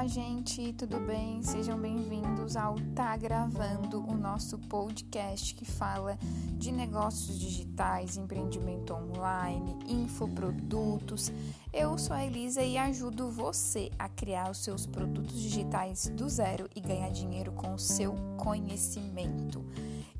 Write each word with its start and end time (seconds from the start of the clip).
Olá, 0.00 0.08
gente, 0.08 0.72
tudo 0.72 0.98
bem? 0.98 1.42
Sejam 1.42 1.78
bem-vindos 1.78 2.56
ao 2.56 2.74
Tá 2.94 3.14
Gravando, 3.18 4.02
o 4.02 4.16
nosso 4.16 4.56
podcast 4.56 5.54
que 5.54 5.66
fala 5.66 6.16
de 6.56 6.72
negócios 6.72 7.38
digitais, 7.38 8.16
empreendimento 8.16 8.94
online, 8.94 9.76
infoprodutos. 9.86 11.30
Eu 11.70 11.98
sou 11.98 12.16
a 12.16 12.24
Elisa 12.24 12.62
e 12.62 12.78
ajudo 12.78 13.30
você 13.30 13.90
a 13.98 14.08
criar 14.08 14.50
os 14.50 14.64
seus 14.64 14.86
produtos 14.86 15.38
digitais 15.38 16.08
do 16.08 16.30
zero 16.30 16.66
e 16.74 16.80
ganhar 16.80 17.10
dinheiro 17.10 17.52
com 17.52 17.74
o 17.74 17.78
seu 17.78 18.14
conhecimento. 18.38 19.62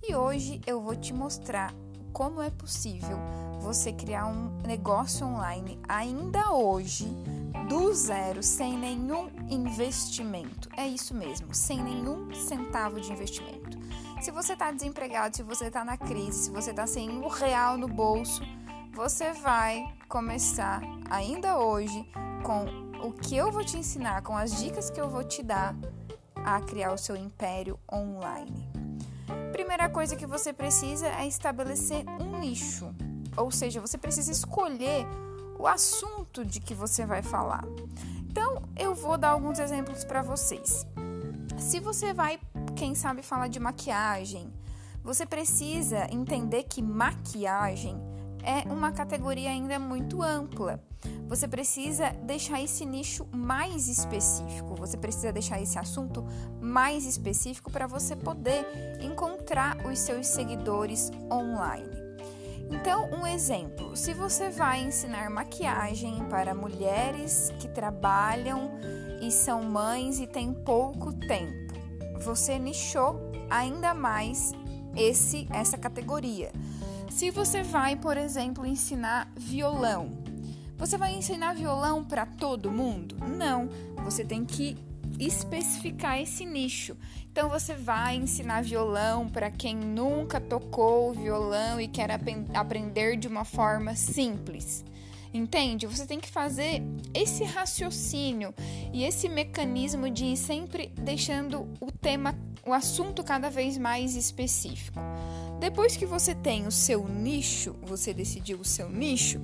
E 0.07 0.15
hoje 0.15 0.61
eu 0.67 0.83
vou 0.83 0.95
te 0.95 1.15
mostrar 1.15 1.73
como 2.13 2.43
é 2.43 2.51
possível 2.51 3.19
você 3.61 3.93
criar 3.93 4.27
um 4.27 4.61
negócio 4.67 5.27
online 5.27 5.79
ainda 5.89 6.53
hoje 6.53 7.07
do 7.69 7.95
zero, 7.95 8.43
sem 8.43 8.77
nenhum 8.77 9.31
investimento. 9.49 10.69
É 10.77 10.87
isso 10.87 11.15
mesmo, 11.15 11.55
sem 11.55 11.83
nenhum 11.83 12.33
centavo 12.35 13.01
de 13.01 13.13
investimento. 13.13 13.79
Se 14.21 14.31
você 14.31 14.53
está 14.55 14.71
desempregado, 14.71 15.37
se 15.37 15.43
você 15.43 15.67
está 15.67 15.85
na 15.85 15.97
crise, 15.97 16.45
se 16.45 16.51
você 16.51 16.71
está 16.71 16.87
sem 16.87 17.09
um 17.09 17.29
real 17.29 17.79
no 17.79 17.89
bolso, 17.89 18.43
você 18.93 19.33
vai 19.33 19.83
começar 20.09 20.83
ainda 21.09 21.59
hoje 21.59 22.05
com 22.43 22.91
o 23.07 23.13
que 23.13 23.37
eu 23.37 23.51
vou 23.51 23.65
te 23.65 23.79
ensinar, 23.79 24.23
com 24.23 24.37
as 24.37 24.59
dicas 24.59 24.91
que 24.91 25.01
eu 25.01 25.09
vou 25.09 25.25
te 25.25 25.43
dar 25.43 25.75
a 26.45 26.61
criar 26.61 26.93
o 26.93 26.99
seu 26.99 27.17
império 27.17 27.79
online. 27.91 28.80
Primeira 29.61 29.91
coisa 29.91 30.17
que 30.17 30.25
você 30.25 30.55
precisa 30.55 31.07
é 31.07 31.27
estabelecer 31.27 32.03
um 32.19 32.39
nicho, 32.39 32.95
ou 33.37 33.51
seja, 33.51 33.79
você 33.79 33.99
precisa 33.99 34.33
escolher 34.33 35.07
o 35.59 35.67
assunto 35.67 36.47
de 36.47 36.61
que 36.61 36.73
você 36.73 37.05
vai 37.05 37.21
falar. 37.21 37.63
Então, 38.23 38.63
eu 38.75 38.95
vou 38.95 39.19
dar 39.19 39.29
alguns 39.29 39.59
exemplos 39.59 40.03
para 40.03 40.23
vocês. 40.23 40.87
Se 41.59 41.79
você 41.79 42.15
vai, 42.15 42.41
quem 42.75 42.95
sabe, 42.95 43.23
falar 43.23 43.49
de 43.49 43.61
maquiagem, 43.61 44.51
você 45.05 45.27
precisa 45.27 46.07
entender 46.11 46.63
que 46.63 46.81
maquiagem 46.81 48.01
é 48.43 48.71
uma 48.71 48.93
categoria 48.93 49.51
ainda 49.51 49.79
muito 49.79 50.23
ampla. 50.23 50.83
Você 51.27 51.47
precisa 51.47 52.11
deixar 52.25 52.61
esse 52.61 52.85
nicho 52.85 53.27
mais 53.33 53.89
específico, 53.89 54.75
você 54.75 54.97
precisa 54.97 55.33
deixar 55.33 55.61
esse 55.61 55.79
assunto 55.79 56.25
mais 56.61 57.07
específico 57.07 57.71
para 57.71 57.87
você 57.87 58.17
poder 58.17 58.67
encontrar 59.01 59.77
os 59.87 59.99
seus 59.99 60.27
seguidores 60.27 61.11
online. 61.31 62.11
Então, 62.71 63.11
um 63.11 63.27
exemplo: 63.27 63.97
se 63.97 64.15
você 64.15 64.49
vai 64.49 64.83
ensinar 64.83 65.29
maquiagem 65.31 66.25
para 66.29 66.55
mulheres 66.55 67.53
que 67.59 67.69
trabalham 67.69 68.73
e 69.21 69.31
são 69.31 69.63
mães 69.63 70.21
e 70.21 70.27
têm 70.27 70.53
pouco 70.53 71.13
tempo, 71.13 71.75
você 72.21 72.59
nichou 72.59 73.21
ainda 73.49 73.93
mais 73.93 74.53
esse 74.97 75.47
essa 75.53 75.77
categoria. 75.77 76.53
Se 77.11 77.31
você 77.31 77.63
vai, 77.63 77.97
por 77.97 78.17
exemplo, 78.17 78.65
ensinar 78.65 79.31
violão, 79.37 80.11
você 80.79 80.97
vai 80.97 81.13
ensinar 81.13 81.55
violão 81.55 82.05
para 82.05 82.25
todo 82.25 82.71
mundo? 82.71 83.17
Não, 83.27 83.69
você 84.05 84.25
tem 84.25 84.45
que 84.45 84.79
especificar 85.19 86.19
esse 86.21 86.47
nicho. 86.47 86.97
Então 87.31 87.51
você 87.51 87.75
vai 87.75 88.17
ensinar 88.17 88.63
violão 88.63 89.29
para 89.29 89.51
quem 89.51 89.77
nunca 89.77 90.41
tocou 90.41 91.13
violão 91.13 91.81
e 91.81 91.89
quer 91.89 92.11
ap 92.11 92.23
aprender 92.55 93.17
de 93.17 93.29
uma 93.29 93.45
forma 93.45 93.95
simples. 93.95 94.85
Entende? 95.35 95.87
Você 95.87 96.07
tem 96.07 96.19
que 96.19 96.31
fazer 96.31 96.83
esse 97.13 97.45
raciocínio 97.45 98.55
e 98.93 99.05
esse 99.05 99.29
mecanismo 99.29 100.09
de 100.11 100.25
ir 100.25 100.37
sempre 100.37 100.93
deixando 100.97 101.69
o 101.81 101.93
tema, 101.93 102.35
o 102.65 102.73
assunto 102.73 103.23
cada 103.23 103.51
vez 103.51 103.77
mais 103.77 104.17
específico. 104.17 104.99
Depois 105.61 105.95
que 105.95 106.07
você 106.07 106.35
tem 106.35 106.67
o 106.67 106.71
seu 106.71 107.07
nicho, 107.07 107.77
você 107.83 108.15
decidiu 108.15 108.61
o 108.61 108.65
seu 108.65 108.89
nicho, 108.89 109.43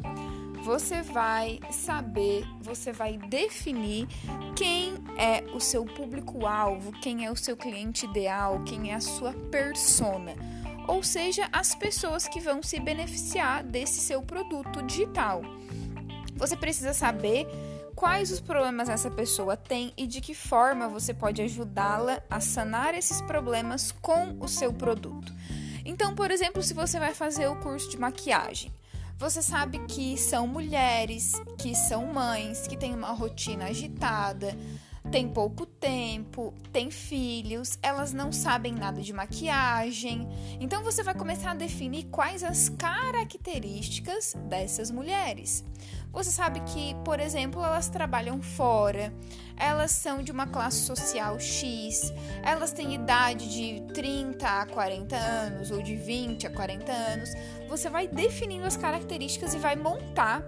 você 0.64 1.02
vai 1.02 1.60
saber, 1.70 2.42
você 2.62 2.90
vai 2.90 3.18
definir 3.18 4.08
quem 4.56 4.94
é 5.18 5.44
o 5.54 5.60
seu 5.60 5.84
público-alvo, 5.84 6.90
quem 7.02 7.26
é 7.26 7.30
o 7.30 7.36
seu 7.36 7.54
cliente 7.54 8.06
ideal, 8.06 8.64
quem 8.64 8.92
é 8.92 8.94
a 8.94 9.00
sua 9.00 9.34
persona. 9.34 10.34
Ou 10.88 11.02
seja, 11.02 11.50
as 11.52 11.74
pessoas 11.74 12.26
que 12.26 12.40
vão 12.40 12.62
se 12.62 12.80
beneficiar 12.80 13.62
desse 13.62 14.00
seu 14.00 14.22
produto 14.22 14.82
digital. 14.82 15.42
Você 16.34 16.56
precisa 16.56 16.94
saber 16.94 17.46
quais 17.94 18.30
os 18.32 18.40
problemas 18.40 18.88
essa 18.88 19.10
pessoa 19.10 19.54
tem 19.54 19.92
e 19.98 20.06
de 20.06 20.22
que 20.22 20.34
forma 20.34 20.88
você 20.88 21.12
pode 21.12 21.42
ajudá-la 21.42 22.22
a 22.30 22.40
sanar 22.40 22.94
esses 22.94 23.20
problemas 23.20 23.92
com 23.92 24.34
o 24.40 24.48
seu 24.48 24.72
produto. 24.72 25.30
Então, 25.86 26.16
por 26.16 26.32
exemplo, 26.32 26.62
se 26.64 26.74
você 26.74 26.98
vai 26.98 27.14
fazer 27.14 27.46
o 27.46 27.54
curso 27.56 27.88
de 27.88 27.96
maquiagem, 27.96 28.72
você 29.16 29.40
sabe 29.40 29.78
que 29.86 30.16
são 30.18 30.46
mulheres, 30.46 31.32
que 31.56 31.76
são 31.76 32.06
mães, 32.06 32.66
que 32.66 32.76
têm 32.76 32.92
uma 32.92 33.12
rotina 33.12 33.66
agitada, 33.66 34.54
têm 35.12 35.28
pouco 35.28 35.64
tempo, 35.64 36.52
têm 36.72 36.90
filhos, 36.90 37.78
elas 37.80 38.12
não 38.12 38.32
sabem 38.32 38.74
nada 38.74 39.00
de 39.00 39.12
maquiagem. 39.12 40.28
Então 40.60 40.82
você 40.82 41.04
vai 41.04 41.14
começar 41.14 41.52
a 41.52 41.54
definir 41.54 42.06
quais 42.06 42.42
as 42.42 42.68
características 42.68 44.34
dessas 44.48 44.90
mulheres. 44.90 45.64
Você 46.16 46.30
sabe 46.30 46.60
que, 46.60 46.94
por 47.04 47.20
exemplo, 47.20 47.62
elas 47.62 47.90
trabalham 47.90 48.40
fora, 48.40 49.12
elas 49.54 49.90
são 49.90 50.22
de 50.22 50.32
uma 50.32 50.46
classe 50.46 50.78
social 50.78 51.38
X, 51.38 52.10
elas 52.42 52.72
têm 52.72 52.94
idade 52.94 53.50
de 53.50 53.82
30 53.92 54.48
a 54.48 54.64
40 54.64 55.14
anos 55.14 55.70
ou 55.70 55.82
de 55.82 55.94
20 55.94 56.46
a 56.46 56.50
40 56.50 56.90
anos. 56.90 57.28
Você 57.68 57.90
vai 57.90 58.08
definindo 58.08 58.64
as 58.64 58.78
características 58.78 59.52
e 59.52 59.58
vai 59.58 59.76
montar 59.76 60.42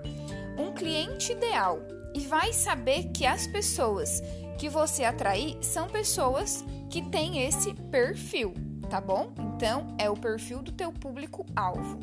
um 0.56 0.72
cliente 0.72 1.32
ideal 1.32 1.80
e 2.14 2.20
vai 2.20 2.54
saber 2.54 3.10
que 3.10 3.26
as 3.26 3.46
pessoas 3.46 4.22
que 4.56 4.70
você 4.70 5.04
atrair 5.04 5.58
são 5.60 5.86
pessoas 5.86 6.64
que 6.88 7.02
têm 7.10 7.46
esse 7.46 7.74
perfil, 7.74 8.54
tá 8.88 9.02
bom? 9.02 9.34
Então 9.54 9.94
é 9.98 10.08
o 10.08 10.16
perfil 10.16 10.62
do 10.62 10.72
teu 10.72 10.90
público 10.90 11.44
alvo. 11.54 11.98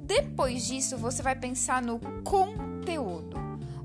Depois 0.00 0.66
disso, 0.66 0.96
você 0.96 1.22
vai 1.22 1.34
pensar 1.34 1.82
no 1.82 1.98
conteúdo, 1.98 2.73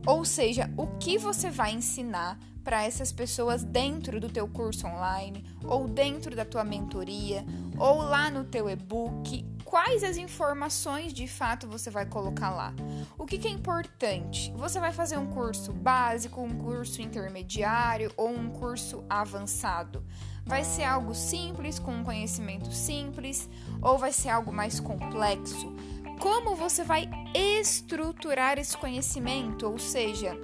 ou 0.05 0.25
seja, 0.25 0.69
o 0.75 0.87
que 0.97 1.17
você 1.17 1.49
vai 1.49 1.73
ensinar 1.73 2.39
para 2.63 2.83
essas 2.83 3.11
pessoas 3.11 3.63
dentro 3.63 4.19
do 4.19 4.29
teu 4.29 4.47
curso 4.47 4.85
online, 4.85 5.45
ou 5.63 5.87
dentro 5.87 6.35
da 6.35 6.45
tua 6.45 6.63
mentoria, 6.63 7.45
ou 7.77 8.01
lá 8.01 8.29
no 8.29 8.43
teu 8.43 8.69
e-book, 8.69 9.45
quais 9.63 10.03
as 10.03 10.17
informações 10.17 11.13
de 11.13 11.27
fato 11.27 11.67
você 11.67 11.89
vai 11.89 12.05
colocar 12.05 12.49
lá. 12.49 12.73
O 13.17 13.25
que, 13.25 13.37
que, 13.37 13.47
é 13.47 13.51
importante? 13.51 14.51
Você 14.55 14.79
vai 14.79 14.91
fazer 14.91 15.17
um 15.17 15.27
curso 15.27 15.71
básico, 15.71 16.41
um 16.41 16.57
curso 16.57 17.01
intermediário 17.01 18.11
ou 18.17 18.29
um 18.29 18.49
curso 18.49 19.03
avançado? 19.09 20.03
Vai 20.43 20.63
ser 20.63 20.83
algo 20.83 21.13
simples, 21.13 21.77
com 21.77 21.91
um 21.91 22.03
conhecimento 22.03 22.71
simples, 22.71 23.47
ou 23.81 23.97
vai 23.97 24.11
ser 24.11 24.29
algo 24.29 24.51
mais 24.51 24.79
complexo? 24.79 25.71
Como 26.19 26.55
você 26.55 26.83
vai 26.83 27.09
estruturar 27.33 28.59
esse 28.59 28.77
conhecimento, 28.77 29.67
ou 29.67 29.79
seja, 29.79 30.37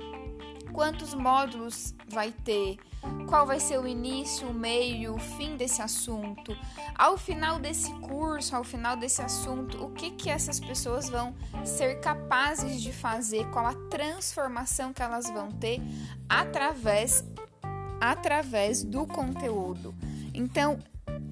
quantos 0.72 1.13
módulos 1.13 1.94
vai 2.08 2.31
ter, 2.31 2.78
qual 3.28 3.46
vai 3.46 3.59
ser 3.59 3.80
o 3.80 3.88
início, 3.88 4.47
o 4.47 4.53
meio 4.53 5.16
o 5.16 5.19
fim 5.19 5.56
desse 5.58 5.81
assunto. 5.81 6.56
Ao 6.96 7.18
final 7.18 7.59
desse 7.59 7.91
curso, 8.00 8.56
ao 8.56 8.64
final 8.64 8.96
desse 8.96 9.22
assunto, 9.22 9.84
o 9.84 9.91
que 9.91 10.12
que 10.12 10.30
essas 10.30 10.59
pessoas 10.59 11.09
vão 11.09 11.35
ser 11.64 12.00
capazes 12.00 12.82
de 12.82 12.91
fazer, 12.91 13.50
qual 13.52 13.67
a 13.67 13.73
transformação 13.90 14.94
que 14.94 15.02
elas 15.02 15.29
vão 15.29 15.52
ter 15.52 15.82
através 16.28 17.23
através 18.00 18.84
do 18.84 19.08
conteúdo. 19.08 19.96
Então, 20.34 20.78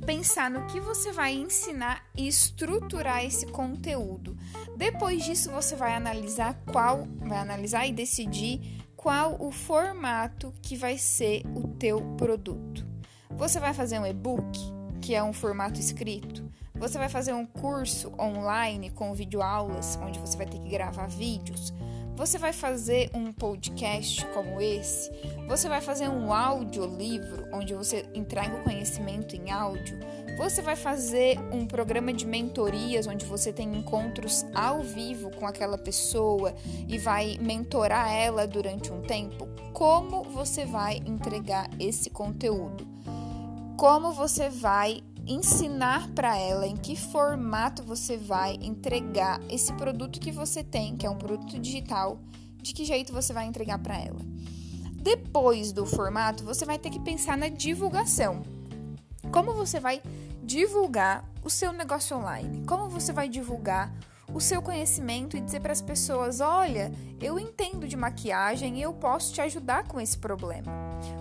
pensar 0.03 0.49
no 0.49 0.65
que 0.67 0.79
você 0.79 1.11
vai 1.11 1.33
ensinar 1.33 2.05
e 2.15 2.27
estruturar 2.27 3.23
esse 3.23 3.45
conteúdo. 3.47 4.37
Depois 4.77 5.23
disso, 5.23 5.51
você 5.51 5.75
vai 5.75 5.95
analisar 5.95 6.55
qual, 6.71 7.07
vai 7.19 7.37
analisar 7.37 7.87
e 7.87 7.93
decidir 7.93 8.83
qual 8.95 9.37
o 9.39 9.51
formato 9.51 10.53
que 10.61 10.75
vai 10.75 10.97
ser 10.97 11.43
o 11.55 11.67
teu 11.67 12.01
produto. 12.17 12.85
Você 13.31 13.59
vai 13.59 13.73
fazer 13.73 13.99
um 13.99 14.05
e-book, 14.05 14.59
que 15.01 15.15
é 15.15 15.23
um 15.23 15.33
formato 15.33 15.79
escrito. 15.79 16.49
Você 16.75 16.97
vai 16.97 17.09
fazer 17.09 17.33
um 17.33 17.45
curso 17.45 18.11
online 18.19 18.89
com 18.89 19.13
videoaulas, 19.13 19.97
onde 20.01 20.19
você 20.19 20.37
vai 20.37 20.45
ter 20.45 20.59
que 20.59 20.69
gravar 20.69 21.07
vídeos. 21.07 21.73
Você 22.15 22.37
vai 22.37 22.53
fazer 22.53 23.09
um 23.11 23.33
podcast 23.33 24.23
como 24.27 24.61
esse? 24.61 25.11
Você 25.47 25.67
vai 25.67 25.81
fazer 25.81 26.07
um 26.07 26.31
audiolivro 26.31 27.47
onde 27.51 27.73
você 27.73 28.05
entrega 28.13 28.55
o 28.55 28.63
conhecimento 28.63 29.35
em 29.35 29.49
áudio? 29.49 29.97
Você 30.37 30.61
vai 30.61 30.75
fazer 30.75 31.39
um 31.51 31.65
programa 31.65 32.13
de 32.13 32.25
mentorias 32.27 33.07
onde 33.07 33.25
você 33.25 33.51
tem 33.51 33.75
encontros 33.75 34.45
ao 34.53 34.83
vivo 34.83 35.31
com 35.31 35.47
aquela 35.47 35.77
pessoa 35.77 36.53
e 36.87 36.99
vai 36.99 37.37
mentorar 37.41 38.11
ela 38.13 38.45
durante 38.45 38.91
um 38.91 39.01
tempo? 39.01 39.47
Como 39.73 40.23
você 40.23 40.65
vai 40.65 40.97
entregar 41.07 41.67
esse 41.79 42.11
conteúdo? 42.11 42.87
Como 43.75 44.11
você 44.11 44.49
vai 44.49 45.03
ensinar 45.25 46.09
para 46.09 46.37
ela 46.37 46.67
em 46.67 46.75
que 46.75 46.95
formato 46.95 47.83
você 47.83 48.17
vai 48.17 48.55
entregar 48.61 49.39
esse 49.49 49.71
produto 49.73 50.19
que 50.19 50.31
você 50.31 50.63
tem, 50.63 50.95
que 50.97 51.05
é 51.05 51.09
um 51.09 51.17
produto 51.17 51.57
digital, 51.59 52.19
de 52.61 52.73
que 52.73 52.85
jeito 52.85 53.13
você 53.13 53.33
vai 53.33 53.45
entregar 53.45 53.79
para 53.79 53.97
ela. 53.97 54.19
Depois 54.93 55.71
do 55.71 55.85
formato, 55.85 56.43
você 56.43 56.65
vai 56.65 56.79
ter 56.79 56.89
que 56.89 56.99
pensar 56.99 57.37
na 57.37 57.49
divulgação. 57.49 58.41
Como 59.31 59.53
você 59.53 59.79
vai 59.79 60.01
divulgar 60.43 61.29
o 61.43 61.49
seu 61.49 61.73
negócio 61.73 62.17
online? 62.17 62.65
Como 62.65 62.89
você 62.89 63.11
vai 63.11 63.27
divulgar 63.27 63.93
o 64.33 64.41
seu 64.41 64.61
conhecimento 64.61 65.37
e 65.37 65.41
dizer 65.41 65.59
para 65.59 65.71
as 65.71 65.81
pessoas: 65.81 66.39
olha, 66.39 66.91
eu 67.21 67.39
entendo 67.39 67.87
de 67.87 67.95
maquiagem 67.95 68.79
e 68.79 68.81
eu 68.81 68.93
posso 68.93 69.33
te 69.33 69.41
ajudar 69.41 69.87
com 69.87 69.99
esse 69.99 70.17
problema? 70.17 70.71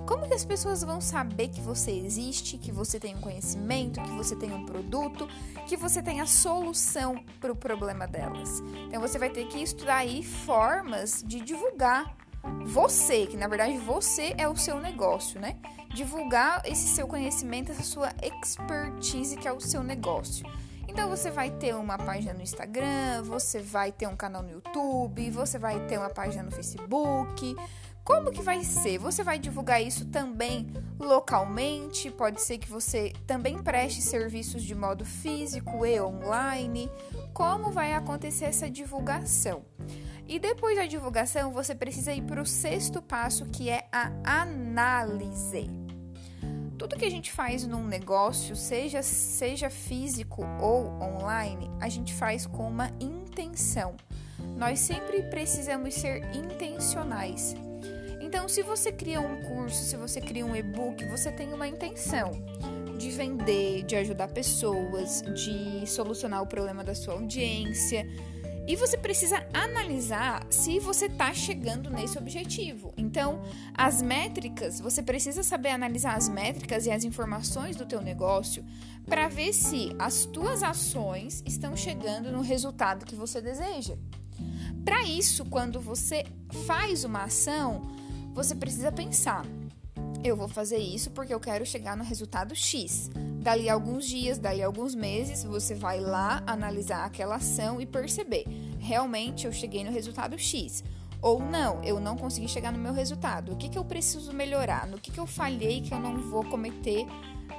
Como 0.06 0.26
que 0.26 0.34
as 0.34 0.44
pessoas 0.44 0.82
vão 0.82 1.00
saber 1.00 1.48
que 1.48 1.60
você 1.60 1.90
existe, 1.90 2.58
que 2.58 2.72
você 2.72 2.98
tem 2.98 3.14
um 3.16 3.20
conhecimento, 3.20 4.00
que 4.00 4.10
você 4.12 4.36
tem 4.36 4.52
um 4.52 4.64
produto, 4.64 5.28
que 5.66 5.76
você 5.76 6.02
tem 6.02 6.20
a 6.20 6.26
solução 6.26 7.22
para 7.40 7.52
o 7.52 7.56
problema 7.56 8.06
delas? 8.06 8.62
Então 8.88 9.00
você 9.00 9.18
vai 9.18 9.30
ter 9.30 9.46
que 9.46 9.62
estudar 9.62 9.96
aí 9.96 10.22
formas 10.22 11.22
de 11.26 11.40
divulgar 11.40 12.16
você, 12.64 13.26
que 13.26 13.36
na 13.36 13.46
verdade 13.46 13.78
você 13.78 14.34
é 14.36 14.48
o 14.48 14.56
seu 14.56 14.80
negócio, 14.80 15.40
né? 15.40 15.56
Divulgar 15.94 16.62
esse 16.64 16.88
seu 16.88 17.06
conhecimento, 17.06 17.70
essa 17.70 17.82
sua 17.82 18.12
expertise 18.22 19.36
que 19.36 19.46
é 19.46 19.52
o 19.52 19.60
seu 19.60 19.82
negócio. 19.82 20.46
Então 20.92 21.08
você 21.08 21.30
vai 21.30 21.50
ter 21.50 21.74
uma 21.74 21.96
página 21.96 22.34
no 22.34 22.42
Instagram, 22.42 23.22
você 23.22 23.60
vai 23.60 23.90
ter 23.90 24.06
um 24.06 24.14
canal 24.14 24.42
no 24.42 24.50
YouTube, 24.50 25.30
você 25.30 25.58
vai 25.58 25.80
ter 25.86 25.96
uma 25.96 26.10
página 26.10 26.42
no 26.42 26.50
Facebook. 26.50 27.56
Como 28.04 28.30
que 28.30 28.42
vai 28.42 28.62
ser? 28.62 28.98
Você 28.98 29.24
vai 29.24 29.38
divulgar 29.38 29.82
isso 29.82 30.04
também 30.04 30.70
localmente? 31.00 32.10
Pode 32.10 32.42
ser 32.42 32.58
que 32.58 32.68
você 32.68 33.14
também 33.26 33.62
preste 33.62 34.02
serviços 34.02 34.62
de 34.62 34.74
modo 34.74 35.02
físico 35.02 35.86
e 35.86 35.98
online. 35.98 36.90
Como 37.32 37.72
vai 37.72 37.94
acontecer 37.94 38.44
essa 38.44 38.68
divulgação? 38.68 39.64
E 40.28 40.38
depois 40.38 40.76
da 40.76 40.84
divulgação, 40.84 41.54
você 41.54 41.74
precisa 41.74 42.12
ir 42.12 42.22
para 42.22 42.42
o 42.42 42.46
sexto 42.46 43.00
passo, 43.00 43.46
que 43.46 43.70
é 43.70 43.88
a 43.90 44.12
análise. 44.42 45.70
Tudo 46.82 46.96
que 46.96 47.04
a 47.04 47.10
gente 47.10 47.30
faz 47.30 47.64
num 47.64 47.86
negócio, 47.86 48.56
seja, 48.56 49.04
seja 49.04 49.70
físico 49.70 50.44
ou 50.60 50.88
online, 51.00 51.70
a 51.80 51.88
gente 51.88 52.12
faz 52.12 52.44
com 52.44 52.66
uma 52.66 52.90
intenção. 52.98 53.94
Nós 54.56 54.80
sempre 54.80 55.22
precisamos 55.22 55.94
ser 55.94 56.24
intencionais. 56.34 57.54
Então, 58.20 58.48
se 58.48 58.64
você 58.64 58.90
cria 58.90 59.20
um 59.20 59.42
curso, 59.42 59.84
se 59.84 59.96
você 59.96 60.20
cria 60.20 60.44
um 60.44 60.56
e-book, 60.56 61.06
você 61.06 61.30
tem 61.30 61.52
uma 61.52 61.68
intenção 61.68 62.32
de 62.98 63.10
vender, 63.10 63.84
de 63.84 63.94
ajudar 63.94 64.26
pessoas, 64.26 65.22
de 65.22 65.86
solucionar 65.86 66.42
o 66.42 66.48
problema 66.48 66.82
da 66.82 66.96
sua 66.96 67.14
audiência, 67.14 68.04
e 68.66 68.76
você 68.76 68.96
precisa 68.96 69.44
analisar 69.52 70.46
se 70.50 70.78
você 70.78 71.06
está 71.06 71.34
chegando 71.34 71.90
nesse 71.90 72.16
objetivo. 72.16 72.92
Então, 72.96 73.42
as 73.74 74.00
métricas, 74.00 74.80
você 74.80 75.02
precisa 75.02 75.42
saber 75.42 75.70
analisar 75.70 76.16
as 76.16 76.28
métricas 76.28 76.86
e 76.86 76.90
as 76.90 77.04
informações 77.04 77.76
do 77.76 77.86
teu 77.86 78.00
negócio 78.00 78.64
para 79.06 79.28
ver 79.28 79.52
se 79.52 79.94
as 79.98 80.24
tuas 80.26 80.62
ações 80.62 81.42
estão 81.44 81.76
chegando 81.76 82.30
no 82.30 82.40
resultado 82.40 83.04
que 83.04 83.16
você 83.16 83.40
deseja. 83.40 83.96
Para 84.84 85.02
isso, 85.04 85.44
quando 85.44 85.80
você 85.80 86.24
faz 86.66 87.04
uma 87.04 87.24
ação, 87.24 87.82
você 88.32 88.54
precisa 88.54 88.92
pensar: 88.92 89.44
eu 90.24 90.36
vou 90.36 90.48
fazer 90.48 90.78
isso 90.78 91.10
porque 91.10 91.34
eu 91.34 91.40
quero 91.40 91.66
chegar 91.66 91.96
no 91.96 92.04
resultado 92.04 92.54
X. 92.54 93.10
Dali 93.42 93.68
alguns 93.68 94.06
dias, 94.06 94.38
dali 94.38 94.62
alguns 94.62 94.94
meses, 94.94 95.42
você 95.42 95.74
vai 95.74 95.98
lá 95.98 96.44
analisar 96.46 97.04
aquela 97.04 97.34
ação 97.34 97.80
e 97.80 97.86
perceber: 97.86 98.44
realmente 98.78 99.46
eu 99.46 99.52
cheguei 99.52 99.82
no 99.82 99.90
resultado 99.90 100.38
X. 100.38 100.84
Ou 101.20 101.40
não, 101.40 101.82
eu 101.82 101.98
não 101.98 102.16
consegui 102.16 102.48
chegar 102.48 102.70
no 102.70 102.78
meu 102.78 102.92
resultado. 102.92 103.52
O 103.52 103.56
que, 103.56 103.68
que 103.68 103.76
eu 103.76 103.84
preciso 103.84 104.32
melhorar? 104.32 104.86
No 104.86 104.96
que, 104.96 105.10
que 105.10 105.18
eu 105.18 105.26
falhei 105.26 105.80
que 105.80 105.92
eu 105.92 105.98
não 105.98 106.18
vou 106.30 106.44
cometer 106.44 107.04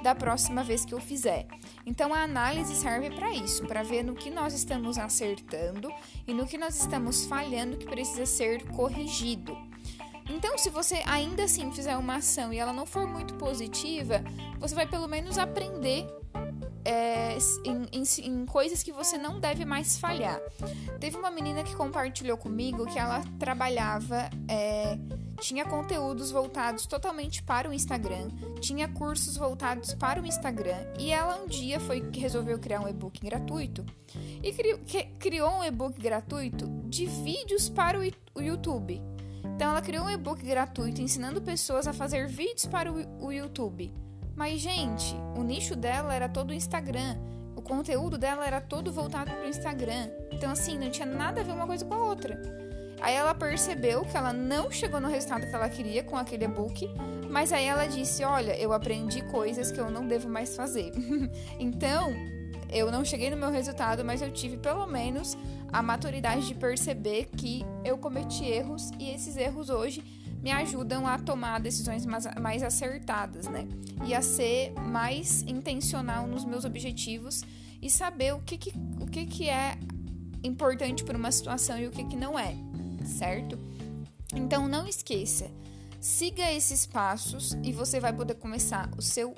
da 0.02 0.14
próxima 0.14 0.64
vez 0.64 0.86
que 0.86 0.94
eu 0.94 1.00
fizer. 1.00 1.46
Então 1.84 2.14
a 2.14 2.22
análise 2.22 2.74
serve 2.74 3.10
para 3.10 3.32
isso, 3.34 3.66
para 3.66 3.82
ver 3.82 4.02
no 4.02 4.14
que 4.14 4.30
nós 4.30 4.54
estamos 4.54 4.96
acertando 4.96 5.92
e 6.26 6.32
no 6.32 6.46
que 6.46 6.56
nós 6.56 6.80
estamos 6.80 7.26
falhando 7.26 7.76
que 7.76 7.84
precisa 7.84 8.24
ser 8.24 8.66
corrigido. 8.68 9.54
Então, 10.34 10.58
se 10.58 10.68
você 10.68 11.00
ainda 11.06 11.44
assim 11.44 11.70
fizer 11.70 11.96
uma 11.96 12.16
ação 12.16 12.52
e 12.52 12.58
ela 12.58 12.72
não 12.72 12.84
for 12.84 13.06
muito 13.06 13.34
positiva, 13.34 14.20
você 14.58 14.74
vai 14.74 14.84
pelo 14.84 15.06
menos 15.06 15.38
aprender 15.38 16.06
é, 16.84 17.38
em, 17.64 17.86
em, 17.92 18.02
em, 18.24 18.44
coisas 18.44 18.82
que 18.82 18.90
você 18.90 19.16
não 19.16 19.38
deve 19.38 19.64
mais 19.64 19.96
falhar. 19.96 20.40
Teve 20.98 21.16
uma 21.16 21.30
menina 21.30 21.62
que 21.62 21.74
compartilhou 21.76 22.36
comigo 22.36 22.84
que 22.84 22.98
ela 22.98 23.22
trabalhava, 23.38 24.28
é, 24.48 24.98
tinha 25.40 25.64
conteúdos 25.64 26.32
voltados 26.32 26.84
totalmente 26.84 27.40
para 27.40 27.70
o 27.70 27.72
Instagram, 27.72 28.28
tinha 28.60 28.88
cursos 28.88 29.36
voltados 29.36 29.94
para 29.94 30.20
o 30.20 30.26
Instagram 30.26 30.84
e 30.98 31.12
ela 31.12 31.36
um 31.42 31.46
dia 31.46 31.78
foi 31.78 32.00
que 32.00 32.18
resolveu 32.18 32.58
criar 32.58 32.80
um 32.80 32.88
e-book 32.88 33.20
gratuito 33.24 33.86
e 34.42 34.52
criou, 34.52 34.80
criou 35.20 35.50
um 35.60 35.64
e-book 35.64 36.00
gratuito 36.00 36.66
de 36.86 37.06
vídeos 37.06 37.68
para 37.68 37.98
o 38.34 38.42
YouTube. 38.42 39.13
Então 39.54 39.70
ela 39.70 39.80
criou 39.80 40.06
um 40.06 40.10
e-book 40.10 40.44
gratuito 40.44 41.00
ensinando 41.00 41.40
pessoas 41.40 41.86
a 41.86 41.92
fazer 41.92 42.26
vídeos 42.26 42.66
para 42.66 42.92
o, 42.92 43.32
YouTube. 43.32 43.92
Mas, 44.34 44.60
gente, 44.60 45.14
o 45.36 45.44
nicho 45.44 45.76
dela 45.76 46.12
era 46.12 46.28
todo 46.28 46.50
o 46.50 46.54
Instagram. 46.54 47.16
O 47.54 47.62
conteúdo 47.62 48.18
dela 48.18 48.44
era 48.44 48.60
todo 48.60 48.92
voltado 48.92 49.30
para 49.30 49.44
o 49.44 49.48
Instagram. 49.48 50.10
Então, 50.32 50.50
assim, 50.50 50.76
não 50.76 50.90
tinha 50.90 51.06
nada 51.06 51.40
a 51.40 51.44
ver 51.44 51.52
uma 51.52 51.68
coisa 51.68 51.84
com 51.84 51.94
a 51.94 52.02
outra. 52.02 52.36
Aí 53.00 53.14
ela 53.14 53.32
percebeu 53.32 54.02
que 54.04 54.16
ela 54.16 54.32
não 54.32 54.72
chegou 54.72 55.00
no 55.00 55.08
resultado 55.08 55.46
que 55.46 55.54
ela 55.54 55.68
queria 55.68 56.02
com 56.02 56.16
aquele 56.16 56.46
e-book, 56.46 56.90
mas 57.30 57.52
aí 57.52 57.66
ela 57.66 57.86
disse: 57.86 58.24
Olha, 58.24 58.58
eu 58.58 58.72
aprendi 58.72 59.22
coisas 59.22 59.70
que 59.70 59.78
eu 59.78 59.90
não 59.90 60.08
devo 60.08 60.28
mais 60.28 60.56
fazer. 60.56 60.90
então, 61.60 62.12
eu 62.74 62.90
não 62.90 63.04
cheguei 63.04 63.30
no 63.30 63.36
meu 63.36 63.50
resultado, 63.50 64.04
mas 64.04 64.20
eu 64.20 64.30
tive 64.32 64.56
pelo 64.56 64.84
menos 64.86 65.38
a 65.72 65.80
maturidade 65.80 66.48
de 66.48 66.54
perceber 66.54 67.26
que 67.36 67.64
eu 67.84 67.96
cometi 67.96 68.44
erros 68.44 68.90
e 68.98 69.10
esses 69.10 69.36
erros 69.36 69.70
hoje 69.70 70.02
me 70.42 70.50
ajudam 70.50 71.06
a 71.06 71.16
tomar 71.18 71.60
decisões 71.60 72.04
mais, 72.04 72.26
mais 72.38 72.62
acertadas, 72.62 73.46
né? 73.46 73.66
E 74.04 74.12
a 74.12 74.20
ser 74.20 74.72
mais 74.74 75.42
intencional 75.42 76.26
nos 76.26 76.44
meus 76.44 76.64
objetivos 76.64 77.42
e 77.80 77.88
saber 77.88 78.34
o 78.34 78.40
que, 78.40 78.58
que, 78.58 78.72
o 79.00 79.06
que, 79.06 79.24
que 79.24 79.48
é 79.48 79.78
importante 80.42 81.04
para 81.04 81.16
uma 81.16 81.32
situação 81.32 81.78
e 81.78 81.86
o 81.86 81.90
que, 81.90 82.04
que 82.04 82.16
não 82.16 82.38
é, 82.38 82.54
certo? 83.06 83.58
Então 84.34 84.68
não 84.68 84.86
esqueça, 84.86 85.50
siga 86.00 86.52
esses 86.52 86.84
passos 86.84 87.56
e 87.62 87.72
você 87.72 87.98
vai 88.00 88.12
poder 88.12 88.34
começar 88.34 88.90
o 88.98 89.00
seu 89.00 89.34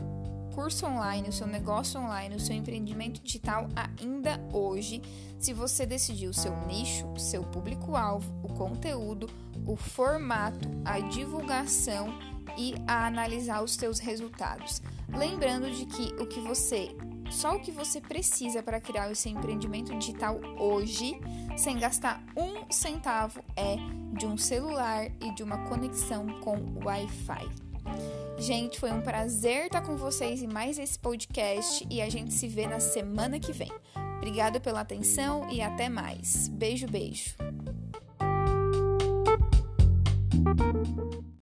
curso 0.57 0.87
online, 0.87 1.29
o 1.29 1.33
seu 1.33 1.47
negócio 1.47 2.01
online, 2.01 2.35
o 2.35 2.41
seu 2.41 2.57
empreendimento 2.57 3.21
digital 3.23 3.69
ainda 3.77 4.41
hoje, 4.51 5.03
se 5.39 5.53
você 5.53 5.85
decidir 5.85 6.29
o 6.29 6.35
seu 6.35 6.57
nicho, 6.67 7.07
o 7.13 7.21
seu 7.21 7.45
público-alvo, 7.45 8.27
o 8.43 8.49
conteúdo, 8.55 9.29
o 9.67 9.77
formato, 9.77 10.67
a 10.83 10.99
divulgação 10.99 12.19
e 12.57 12.75
a 12.87 13.07
analisar 13.07 13.63
os 13.63 13.73
seus 13.75 13.99
resultados. 13.99 14.81
Lembrando 15.15 15.71
de 15.71 15.85
que 15.85 16.15
o 16.21 16.27
que 16.27 16.41
você 16.41 16.89
só 17.31 17.57
o 17.57 17.61
que 17.61 17.73
você 17.73 18.01
precisa 18.01 18.63
para 18.63 18.81
criar 18.81 19.11
o 19.11 19.17
seu 19.17 19.33
empreendimento 19.33 19.93
digital 19.99 20.41
hoje, 20.59 21.21
sem 21.59 21.77
gastar 21.77 22.23
um 22.37 22.71
centavo, 22.73 23.43
é 23.57 23.77
de 24.17 24.25
um 24.25 24.39
celular 24.39 25.07
e 25.21 25.35
de 25.35 25.43
uma 25.43 25.59
conexão 25.69 26.25
com 26.41 26.57
Wi-Fi. 26.85 27.66
Gente, 28.39 28.79
foi 28.79 28.93
um 28.93 29.01
prazer 29.01 29.67
estar 29.67 29.81
com 29.81 29.97
vocês 29.97 30.43
em 30.43 30.47
mais 30.47 30.79
esse 30.79 30.99
podcast 30.99 31.87
e 31.91 32.03
a 32.03 32.11
gente 32.11 32.33
se 32.33 32.47
vê 32.47 32.67
na 32.67 32.81
semana 32.81 33.41
que 33.41 33.53
vem. 33.53 33.73
Obrigada 34.19 34.61
pela 34.61 34.81
atenção 34.81 35.49
e 35.51 35.61
até 35.61 35.89
mais. 35.89 36.49
Beijo, 36.49 36.87
beijo. 36.87 37.46